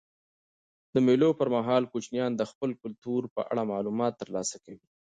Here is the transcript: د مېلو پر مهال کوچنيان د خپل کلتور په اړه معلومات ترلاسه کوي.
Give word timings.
د 0.93 0.95
مېلو 1.07 1.29
پر 1.39 1.47
مهال 1.55 1.83
کوچنيان 1.91 2.31
د 2.35 2.41
خپل 2.51 2.69
کلتور 2.81 3.21
په 3.35 3.41
اړه 3.51 3.63
معلومات 3.71 4.13
ترلاسه 4.21 4.57
کوي. 4.63 4.85